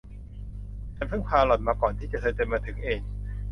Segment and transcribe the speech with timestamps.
[0.95, 3.01] ฉันเพิ่งพาหล่อนมาก่อนที่เธอจะมาถึงเอง